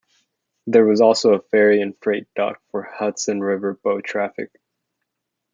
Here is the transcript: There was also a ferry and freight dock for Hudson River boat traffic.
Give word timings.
There 0.65 0.83
was 0.83 0.99
also 0.99 1.33
a 1.35 1.39
ferry 1.43 1.79
and 1.79 1.95
freight 2.01 2.25
dock 2.33 2.59
for 2.71 2.81
Hudson 2.81 3.39
River 3.39 3.75
boat 3.75 4.03
traffic. 4.03 4.49